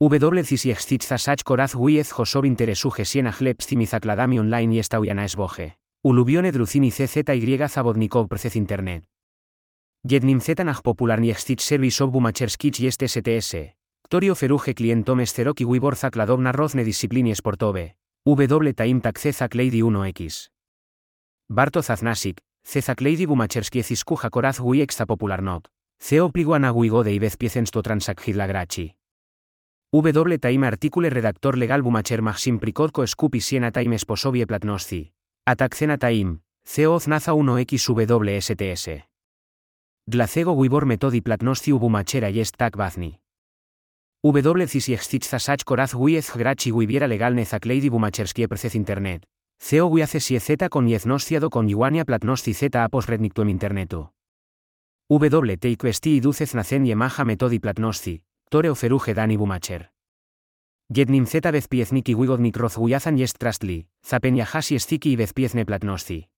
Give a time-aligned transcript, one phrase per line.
[0.00, 5.76] W koraz wiez josob interesu gesien ahlep zakladami online y estauyana esboje.
[6.04, 9.04] Ulubione druzini CZY Zabodnikov Procez Internet.
[10.04, 13.74] Jednim zetanach popular niextich service ob bumacherskich y este STS.
[14.08, 17.96] Torio feruge clientom esteroki wibor zakladovna rozne disciplini sportove.
[18.24, 19.18] W taim tak
[19.54, 20.50] Lady 1X.
[21.50, 25.66] Barto Zaznasik, Cezak Lady bumacherski ziskuja koraz wi extra popular not.
[25.98, 28.97] Ceo pliguana guigode y vez piecensto transak grachi.
[29.90, 35.12] W taim articule redactor legal bumacher maxim pricodco scupi siena taim esposovie platnosci.
[35.46, 39.06] Ataccena taim, CO naza 1XWSTS.
[40.06, 43.18] Glacego Wibor metodi platnosti ubumachera y tak bazni.
[44.22, 44.66] W
[45.22, 49.24] zasach koraz wiez grachi wibiera legal nezaklady bumacherskie procez internet.
[49.58, 54.10] CO wiace si z con yeznostiado con yuania platnosti z apos rednictuem internetu.
[55.08, 59.88] W teikwesti y ducez nacen yemaha metodi platnosti, tore oferuje dani bumacher.
[60.90, 66.28] Jednim z bezpiezniki wigodnik rozgujazan jest trastli, zapen hashi stiki y bezpiezne platnosti.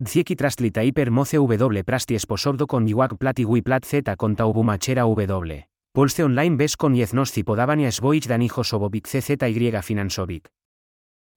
[0.00, 5.06] Dzieki trastli taiper moce w prasti esposobdo con iwak plati wi plat z conta ubumachera
[5.06, 5.62] w.
[5.92, 9.20] Polste online ves con yeznosti podavania esboich danijo sobobik czy
[9.82, 10.44] finansovic.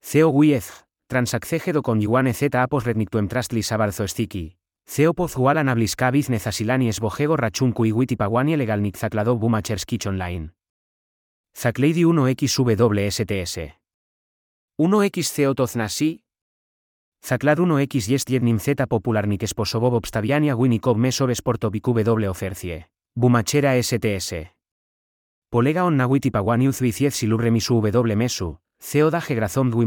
[0.00, 4.56] Ceo wiez, transaccegedo con yuane z apos rednictuem trastli sabarzo stiki.
[4.86, 10.50] Ceo pozualan abliskaviz nezasilani esbojego rachunku y witipaguania legal nixaclado bumacherskich online.
[11.56, 13.58] Zaclady 1XWSTS.
[14.78, 16.20] 1XCO Toznasi.
[17.24, 22.84] Zaclad 1X jest jednim z popularnik sposobów obstawiania wyników mesowych sportowych W ofercie.
[23.16, 24.34] Bumachera STS.
[25.50, 29.86] Polega on nawiti pawani uzwiciez silurremisu W mesu, CO daje grazón dwi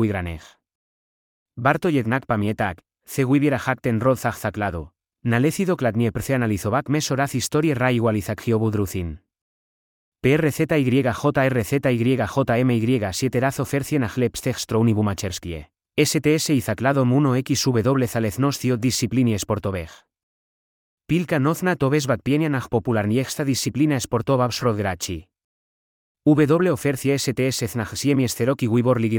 [0.00, 0.42] wigraneg.
[1.56, 4.92] Barto jednak pamietak, ce wibiera hakten rodzach zaclado.
[5.22, 9.18] Nalecido kladnie analizovac mesoraz historie ra igualizak budruzin.
[10.20, 15.68] PRZYJRZYJMY 7 Fercien Ajlepstech Strouni Bumacherskie.
[15.96, 19.90] STS y Zacladom 1XW Zaleznoscio Disciplini Sportoveg.
[21.06, 25.28] Pilka nozna tobes batpienian ach popularniexta disciplina sportova absrodgrachi.
[26.24, 29.18] W ofercia STS znachsiemi esteroki wibor ligi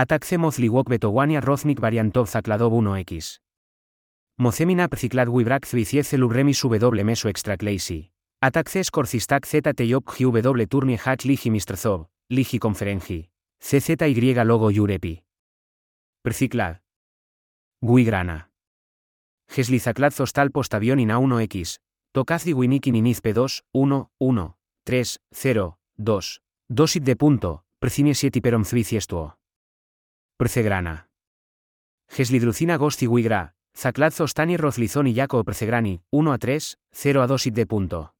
[0.00, 3.38] Atakce mozliwok betowania roznik variantov zacladov 1X.
[4.38, 8.10] Mocemina pciclad wibrak zwiciece lubremis W meso extra classy.
[8.40, 13.28] Ataxes Corcistak ZTYOP GW Turnie Hatch Ligi Mistrzov, Ligi Conferengi.
[13.58, 15.22] CZY Logo Yurepi.
[16.22, 16.80] Perciclad.
[17.82, 18.48] Guigrana.
[19.54, 21.76] Geslizaclad Zostal Postavion Ina 1X.
[22.12, 26.40] Tokazdi Winiki Niniz P2, 1, 1, 3, 0, 2.
[26.70, 29.39] Dosit de punto, Precine 7 Perom Zwiciestuo.
[30.40, 31.06] Precegrana.
[32.08, 33.52] Geslidrucina Gosti Guigra.
[33.76, 38.14] Zaclad Zostani Rozlizón y Yaco Precegrani, 1 a 3, 0 a 2 de punto.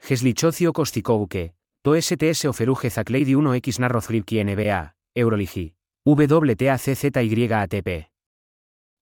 [0.00, 7.88] Geslichocio Kostikouke, To STS Oferuje Zaclady 1X Narrozgripki NBA, Euroligi, WTACZYATP.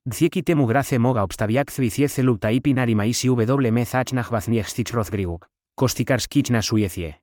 [0.07, 6.61] Dzieki temu grace moga obstawiak zwiciece lub taipi narimaisi W mezach nachwazniech rozgriguk, kostikarskich na
[6.61, 7.15] sujecie.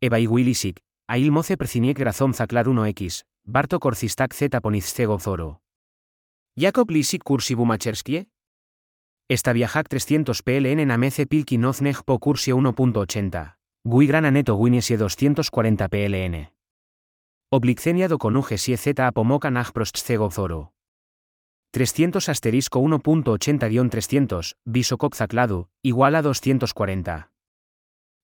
[0.00, 1.56] Eba iguilisik, ail moce
[1.94, 5.60] grazón zaclar 1X, Barto korcistak z ponizcego zoro.
[6.56, 8.26] Jakob lisik kursi bumacherskie?
[9.28, 13.56] Esta viajak 300 PLN en Amece Pilki Noznej po cursie 1.80.
[13.84, 16.46] Gui grana neto Winiesie 240 PLN.
[17.50, 20.72] Oblicenia do conuge sie Z apomoca nag prostcego zoro.
[21.72, 27.30] 300 asterisco 1.80-300, visococ zaclado, igual a 240.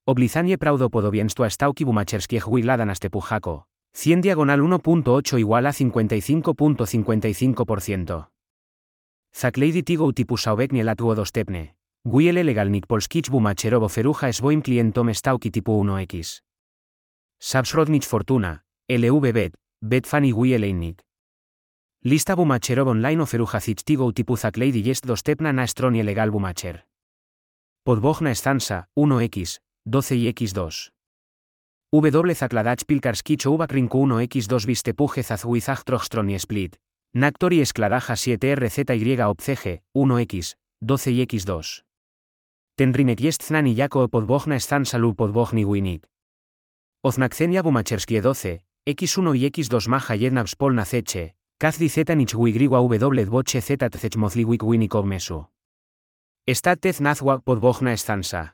[0.07, 3.65] Oblizanie praudo podobiensto a stauki bumacherskie huiladan astepujako.
[3.97, 8.25] 100 diagonal 1.8 igual a 55.55%.
[9.33, 11.75] Zaklejdi tigo utipusaobek nielatuo dostepne.
[12.05, 16.41] Guiele legalnik polskich bumacherovo feruja esboim clientom stauki tipo 1x.
[17.41, 21.03] Sabsrodnich fortuna, LV bet, bet fani guieleinik.
[22.05, 26.85] Lista bumacherov online o feruja tigo utipu zaklejdi jest dostepna na estronie legal bumacher.
[27.85, 30.94] Podbogna estansa, 1x, 12 y x2.
[31.95, 36.77] W zakladach pilkarskicho uvak rinku 1x2 vistepuje zazhuizach trojstroni split,
[37.15, 40.55] Nactori esclaraja 7RZY obcege, 1X,
[40.85, 41.83] 12X2.
[42.77, 46.07] Tenrinek jestznan y jako podbogna stan salu podbogni winik.
[47.05, 48.59] Oznakcenia bumacherskie 12,
[48.89, 54.17] X1 y X2 maja jedna spolna ceche, kazdi z nich wigriwa w boche z tzech
[54.17, 55.45] mozliwik winikov mesu.
[56.47, 58.49] Estat nazwa podbogna stansa.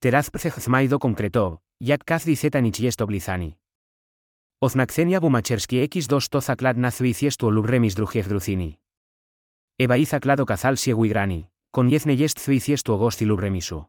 [0.00, 3.56] Teraz zmaido concretov, jak kazdi z nich jest oblizani.
[4.60, 8.78] Oznakcenia bumacherskie X2 to zaklad na zwiciestu lubremis drugiev drucini.
[9.78, 13.84] Eba i zaklado kazal sieguigrani, con yezne jest zwiciestu gosti lubremisu.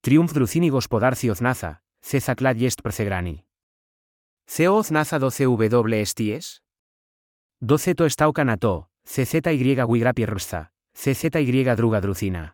[0.00, 3.44] Triumph drucini gospodarci oznaza, C zaclat jest percegrani.
[4.46, 6.60] CO oznaza 12W esties?
[7.62, 12.50] 12 to estauca nato, CZY wigrapierrsta, CZY druga drucina.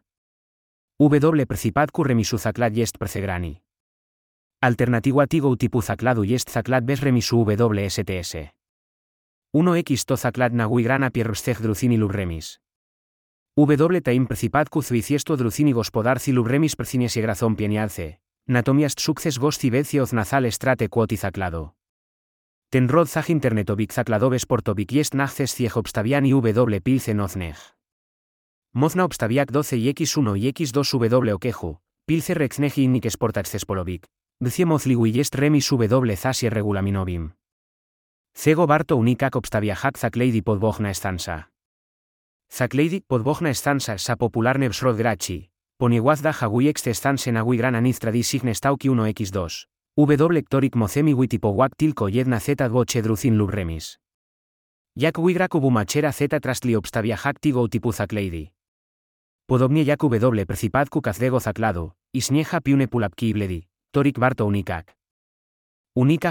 [1.01, 3.66] W principat remisu zaclat jest percegrani.
[4.61, 8.37] Alternativa tigo utipu zacladu jest zaclat bes remisu WSTS.
[9.55, 12.59] 1x to zaclat na wigrana pierrsteg drucini lub remis.
[13.57, 18.19] W taim principat cu zuiciesto drucini gospodarci lub remis percines grazón pienialce,
[18.49, 21.75] natomiast succes gosti vecio nazal strate quoti zaclado.
[22.71, 27.57] Ten rod zag internetovic zacladobes portovic jest naches cieg obstavian y w pilce nozneg.
[28.75, 31.77] Mozna obstaviac 12 y x1 y x2 w oqueju,
[32.07, 34.07] pilce rexnegi innic sportaxes polovic,
[34.41, 34.65] ducie
[35.05, 37.33] jest remis w zasie regulaminovim.
[38.35, 41.45] Cego barto unicac obstaviajac zacleidi podbogna estansa.
[42.51, 45.49] Zacleidi podbogna estansa sa popularne bsrod graci,
[45.79, 49.49] poniewazda hagui estanse nagui gran aniz tradisigne stauki 1x2.
[49.97, 53.99] W toric mocemi witipowak tilko jedna z dvoche drucin lub remis.
[54.97, 57.67] Jak wigra kubumachera z trastli obstavia tigo.
[59.47, 63.67] Podobnie jak W precipadku kazdego zaclado, isnieja piune pulapki bledi,
[63.97, 64.45] toric barto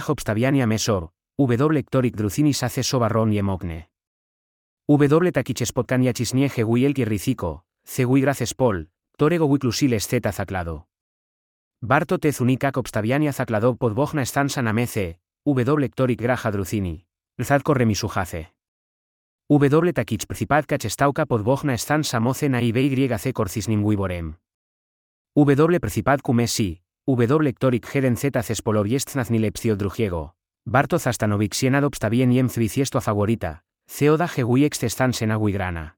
[0.10, 3.90] obstaviania mesor, W toric drucini sace sobarron y emogne.
[4.88, 10.88] W takiches potkania chisnieje wiel ricico, ce graces pol, torego wiclusiles z zaclado.
[11.82, 17.08] Barto te zunika obstaviania zacladov podbogna estansa namece, W toric graja drucini,
[17.40, 18.54] rzadko remisujace.
[19.50, 22.60] W takich principad cachestauca podbogna estansa moce na
[23.18, 24.36] c corcisnim wiborem.
[25.36, 27.28] W principad cumesi, W
[27.60, 28.88] toric heden z cespolor
[29.30, 30.32] nilepsio drugiego.
[30.66, 32.50] Barto zastanovic sienad obstavien yem
[32.98, 34.80] a favorita, ceoda geguiex
[35.32, 35.95] aguigrana.